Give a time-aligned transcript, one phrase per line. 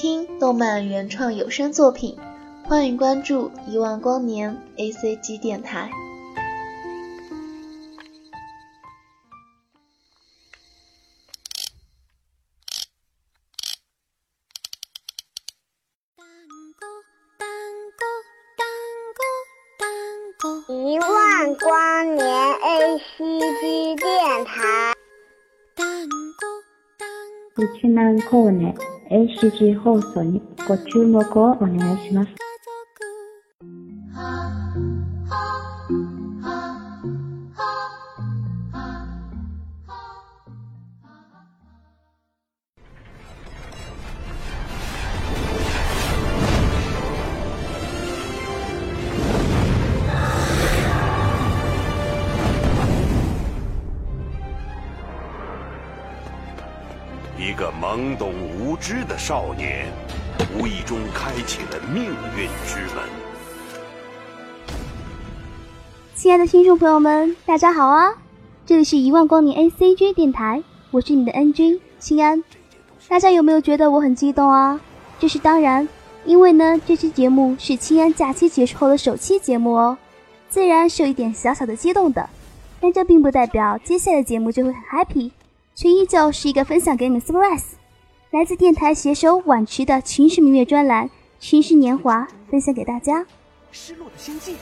[0.00, 2.16] 听动漫原创有声作品，
[2.62, 5.90] 欢迎关注一万光年 A C G 电台。
[20.68, 24.94] 一万光年 A C G 电台。
[27.56, 28.72] 1万光年
[29.10, 32.47] ACG 放送にご注目をお願いします。
[57.58, 59.92] 个懵懂无知的少年，
[60.56, 62.04] 无意中开启了命
[62.36, 63.04] 运之门。
[66.14, 68.14] 亲爱的听众朋友们，大家好啊！
[68.64, 72.44] 这里是一万光年 A C G 电台，我是你的 N G 青安。
[73.08, 74.80] 大家有没有觉得我很激动啊？
[75.18, 75.88] 这是当然，
[76.24, 79.98] 因为呢，这期节目是清安假期结束后的首期节目哦，
[80.48, 82.30] 自然是有一点小小的激动的。
[82.80, 85.32] 但这并不代表接下来的节目就会很 happy，
[85.80, 87.74] 却依旧是一个分享给你们 surprise。
[88.32, 91.06] 来自电台携手晚池的《秦时明月》专栏
[91.38, 93.24] 《秦时年华》分享给大家。
[93.70, 94.56] 失落的星际。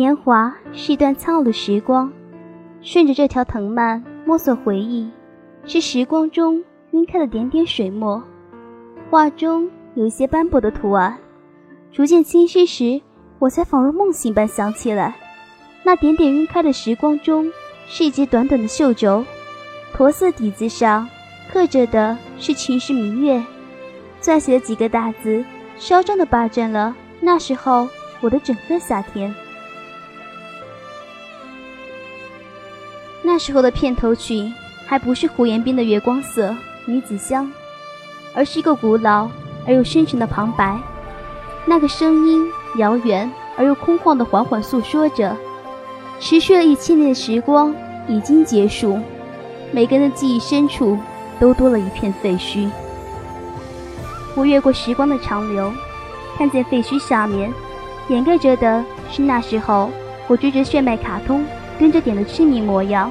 [0.00, 2.10] 年华是一段苍老的时光，
[2.80, 5.06] 顺着这条藤蔓摸索回忆，
[5.66, 8.22] 是时光中晕开的点点水墨。
[9.10, 11.18] 画中有一些斑驳的图案，
[11.92, 12.98] 逐渐清晰时，
[13.38, 15.14] 我才仿若梦醒般想起来，
[15.82, 17.52] 那点点晕开的时光中，
[17.86, 19.22] 是一截短短的绣轴，
[19.92, 21.06] 驼色底子上
[21.52, 23.44] 刻着的是“秦时明月”，
[24.18, 25.44] 撰写了几个大字，
[25.76, 27.86] 嚣张地霸占了那时候
[28.22, 29.30] 我的整个夏天。
[33.32, 34.52] 那时候的片头曲
[34.84, 36.48] 还不是胡彦斌的《月光色》
[36.84, 37.46] 《女子香》，
[38.34, 39.30] 而是一个古老
[39.64, 40.76] 而又深沉的旁白。
[41.64, 42.44] 那个声音
[42.78, 45.36] 遥远而又空旷的缓缓诉说着：
[46.18, 47.72] 持续了一千年的时光
[48.08, 48.98] 已经结束，
[49.70, 50.98] 每个人的记忆深处
[51.38, 52.68] 都多了一片废墟。
[54.34, 55.72] 我越过时光的长流，
[56.36, 57.48] 看见废墟下面
[58.08, 59.88] 掩盖着的是那时候
[60.26, 61.44] 我追着血脉卡通。
[61.80, 63.10] 跟着点的痴迷模样，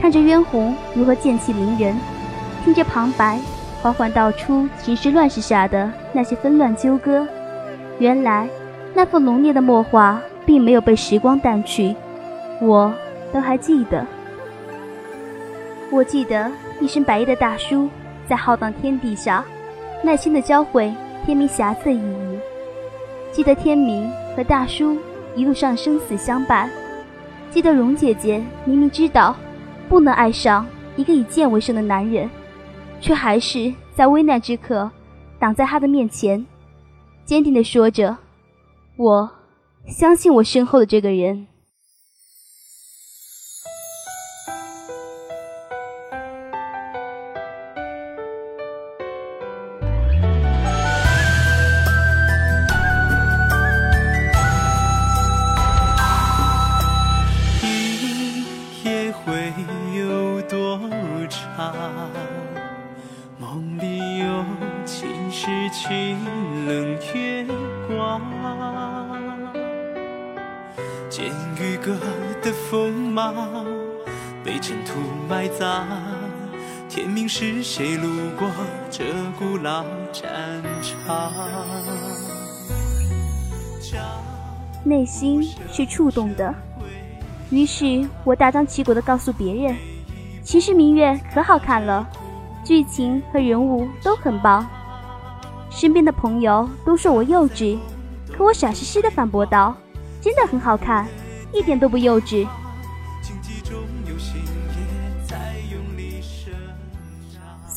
[0.00, 1.96] 看着渊红如何剑气凌人，
[2.64, 3.38] 听着旁白
[3.80, 7.24] 缓缓道出秦时乱世下的那些纷乱纠葛。
[8.00, 8.48] 原来
[8.92, 11.94] 那份浓烈的墨画并没有被时光淡去，
[12.60, 12.92] 我
[13.32, 14.04] 都还记得。
[15.92, 16.50] 我记得
[16.80, 17.88] 一身白衣的大叔
[18.26, 19.44] 在浩荡天地下
[20.02, 20.92] 耐心的教会
[21.24, 22.38] 天明侠字的意义。
[23.30, 24.98] 记得天明和大叔
[25.36, 26.68] 一路上生死相伴。
[27.54, 29.36] 记得蓉姐姐明明知道
[29.88, 30.66] 不能爱上
[30.96, 32.28] 一个以剑为生的男人，
[33.00, 34.90] 却还是在危难之刻
[35.38, 36.44] 挡在他的面前，
[37.24, 38.16] 坚定地说着
[38.98, 39.30] ：“我
[39.86, 41.46] 相信我身后的这个人。”
[74.64, 74.94] 尘土
[75.28, 75.86] 埋葬。
[76.88, 78.08] 天明时，谁路
[78.38, 78.48] 过
[78.90, 79.04] 这
[79.38, 80.32] 古老战
[80.80, 81.30] 场？
[84.82, 86.54] 内心是触动的，
[87.50, 89.74] 于是我大张旗鼓地告诉别人。
[90.42, 92.08] 《秦时明月》可好看了，
[92.64, 94.66] 剧情和人物都很棒。
[95.68, 97.76] 身边的朋友都说我幼稚，
[98.34, 99.76] 可我傻兮兮的反驳道
[100.22, 101.06] ：“真的很好看，
[101.52, 102.48] 一点都不幼稚。”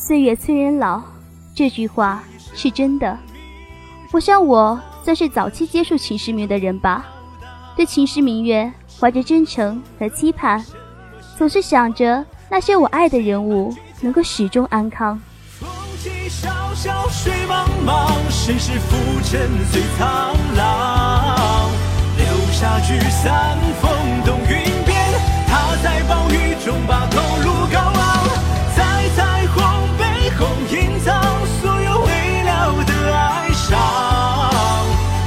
[0.08, 1.02] 岁月催人老，
[1.54, 2.24] 这句话
[2.54, 3.18] 是真的。
[4.10, 7.04] 我想我算是早期接触秦时明月的人吧。
[7.76, 10.64] 对秦时明月怀着真诚和期盼，
[11.36, 15.20] 总是想着那些我爱的人物能够始终安康。
[15.60, 15.68] 风
[15.98, 21.68] 起萧萧，水茫茫，世事浮沉最苍老。
[22.16, 23.90] 流沙聚散，风
[24.24, 24.96] 动云变，
[25.46, 27.92] 他在暴雨中把头颅高，
[30.38, 31.20] 虹背后隐藏
[31.60, 33.76] 所有未了的哀伤。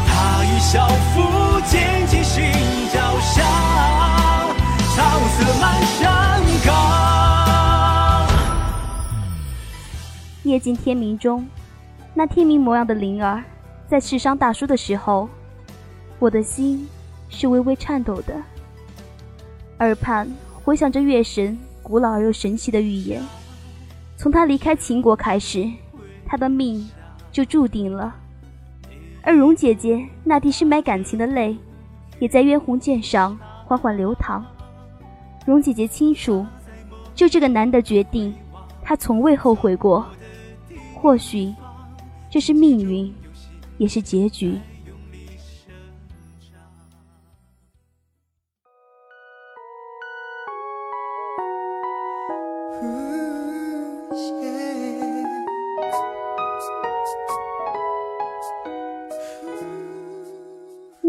[0.08, 2.42] 他以校服剪尽心
[2.94, 3.44] 脚下，
[4.96, 6.72] 草色满山岗。
[10.44, 11.46] 夜尽天明中，
[12.14, 13.44] 那天明模样的灵儿，
[13.90, 15.28] 在刺伤大叔的时候，
[16.20, 16.88] 我的心
[17.30, 18.34] 是微微颤抖的。
[19.80, 20.32] 耳畔
[20.64, 23.22] 回响着月神古老而又神奇的预言：
[24.22, 25.68] 从他离开秦国开始，
[26.28, 26.88] 他的命
[27.32, 28.16] 就注定了。
[29.24, 31.58] 而蓉姐姐那滴深埋感情的泪，
[32.20, 33.36] 也在渊红剑上
[33.66, 34.46] 缓缓流淌。
[35.44, 36.46] 蓉姐姐清楚，
[37.16, 38.32] 就这个男的决定，
[38.84, 40.06] 她从未后悔过。
[40.94, 41.52] 或许，
[42.30, 43.12] 这是命运，
[43.80, 44.56] 也是结局。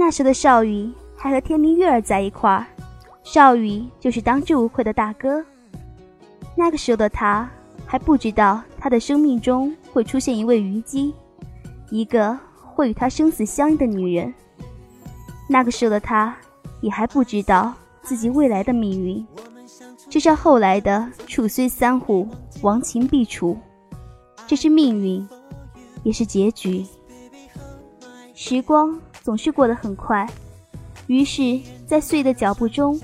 [0.05, 2.67] 那时的少宇还和天明月儿在一块儿，
[3.23, 5.45] 少宇就是当之无愧的大哥。
[6.57, 7.49] 那个时候的他
[7.87, 11.15] 还不知道，他的生命中会出现一位虞姬，
[11.89, 14.35] 一个会与他生死相依的女人。
[15.49, 16.37] 那个时候的他
[16.81, 17.73] 也还不知道
[18.03, 19.25] 自己未来的命运，
[20.11, 22.29] 就像后来的“楚虽三户，
[22.63, 23.57] 亡秦必楚”，
[24.49, 25.25] 这是命运，
[26.03, 26.85] 也是结局。
[28.35, 30.29] 时光总是过得很快，
[31.07, 33.01] 于是，在岁月的脚步中，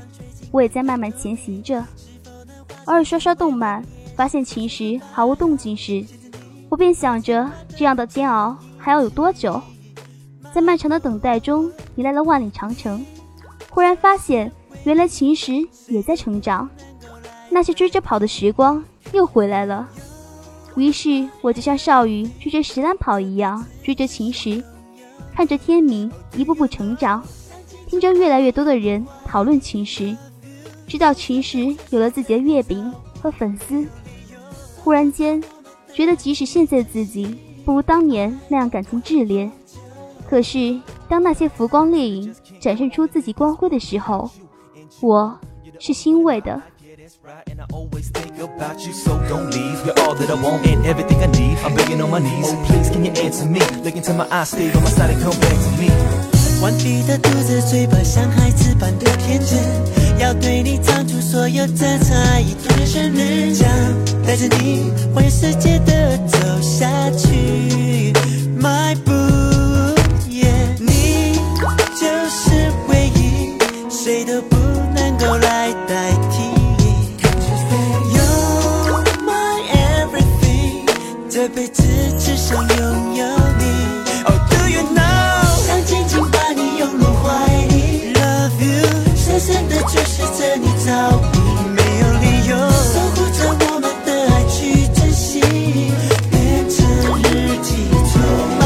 [0.50, 1.84] 我也在慢慢前行着。
[2.86, 3.84] 偶尔刷刷动漫，
[4.16, 6.04] 发现秦时毫无动静时，
[6.68, 9.60] 我便想着这样的煎熬还要有多久？
[10.52, 13.04] 在漫长的等待中，迎来了万里长城。
[13.70, 14.50] 忽然发现，
[14.84, 15.52] 原来秦时
[15.86, 16.68] 也在成长，
[17.48, 18.82] 那些追着跑的时光
[19.12, 19.88] 又回来了。
[20.74, 24.64] 于是，我就像少宇追着石兰跑一样，追着秦时。
[25.38, 27.24] 看着天明一步步成长，
[27.86, 30.16] 听着越来越多的人讨论秦时，
[30.84, 32.92] 知道秦时有了自己的月饼
[33.22, 33.86] 和粉丝，
[34.82, 35.40] 忽然间
[35.94, 39.48] 觉得即使现在的自己不如当年那样感情炽烈，
[40.28, 40.76] 可是
[41.08, 44.28] 当那些浮光掠影展现出自己光辉的时候，
[45.00, 45.38] 我
[45.78, 46.60] 是欣慰的。
[48.37, 49.85] And I always think about you, so don't leave.
[49.85, 51.57] You're all that I want and everything I need.
[51.59, 52.47] I'm begging on my knees.
[52.51, 53.59] Oh, please, can you answer me?
[53.83, 55.89] Look into my eyes, stay on my side and come back to me.
[56.61, 59.59] 顽皮的肚子，嘴巴像孩子般的天真，
[60.17, 63.67] 要对你唱出所有这场爱意的生日，将
[64.25, 68.13] 带着你环游世界的走下去。
[68.57, 69.16] My boo，yeah，
[82.48, 83.22] 想拥有
[83.58, 83.62] 你。
[84.24, 85.44] Oh, do you know？
[85.66, 90.88] 想紧紧把你拥入怀里，Love you，深深的注视着你着
[91.28, 91.36] 迷，
[91.76, 95.42] 没有理由守护着我们的爱去珍惜，
[96.30, 96.78] 变成
[97.20, 97.28] 日
[97.60, 97.68] 记，
[98.14, 98.16] 充
[98.58, 98.64] 满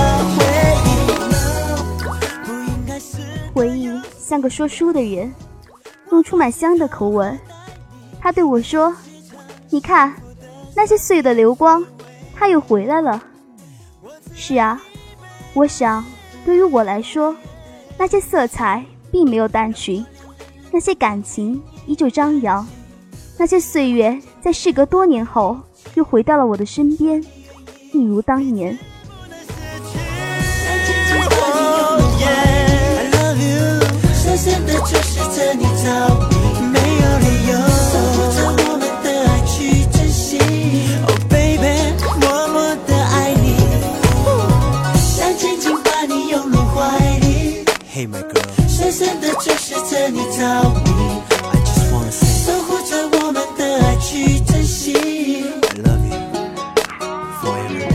[3.53, 4.01] 回忆。
[4.17, 5.35] 像个说书的人，
[6.13, 7.37] 用充满香的口吻，
[8.21, 8.95] 他对我说
[9.71, 10.15] ：“你看，
[10.77, 11.85] 那些岁月的流光，
[12.33, 13.21] 它又回来了。”
[14.35, 14.81] 是啊，
[15.55, 16.05] 我想，
[16.45, 17.37] 对于我来说，
[17.97, 20.05] 那些色彩并没有淡去，
[20.73, 22.67] 那些感情依旧张扬，
[23.39, 25.59] 那些岁月在事隔多年后
[25.95, 27.25] 又回到了我的身边，
[27.93, 28.79] 一如当年。
[30.63, 32.25] 想紧紧把你拥入怀
[35.55, 36.22] 里，I
[54.33, 54.95] 去珍惜。
[54.95, 56.17] I love you
[57.43, 57.93] forever.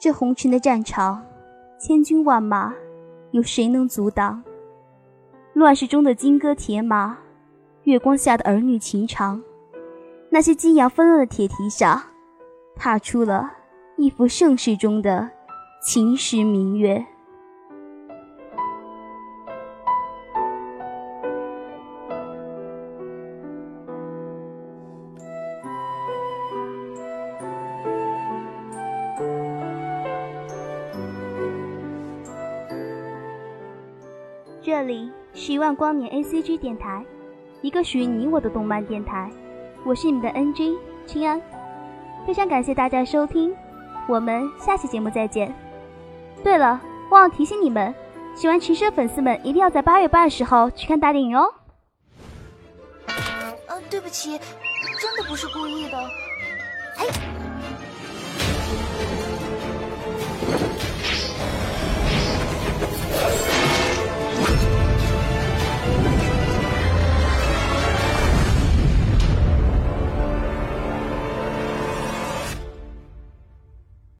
[0.00, 1.24] 这红尘的战场，
[1.78, 2.74] 千军万马，
[3.30, 4.42] 有谁能阻挡？
[5.52, 7.16] 乱世中的金戈铁马，
[7.84, 9.40] 月光下的儿女情长，
[10.28, 12.02] 那些激扬纷乱的铁蹄上，
[12.74, 13.52] 踏出了
[13.96, 15.30] 一幅盛世中的
[15.80, 17.06] 秦时明月。
[34.66, 37.06] 这里是一万光年 A C G 电台，
[37.62, 39.30] 一个属于你我的动漫电台。
[39.84, 41.40] 我是你们的 N G 清安，
[42.26, 43.54] 非常感谢大家收听，
[44.08, 45.54] 我们下期节目再见。
[46.42, 46.80] 对了，
[47.10, 47.94] 忘了提醒你们，
[48.34, 51.46] 喜欢骑士的粉丝们一定要在八月八的时候去看大电影哦。
[53.68, 54.36] 呃，对不起，
[55.00, 55.96] 真的不是故意的。
[56.96, 57.45] 嘿。